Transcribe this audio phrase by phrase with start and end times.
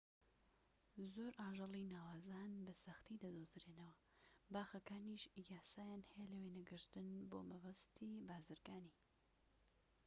[1.13, 3.91] زۆر ئاژەڵی ناوازە هەن بە سەختی دەدۆزرێنەوە
[4.53, 8.95] باخەکانیش یاسایان هەیە لە وێنەگرتن بۆ مەبەستی بازرگانی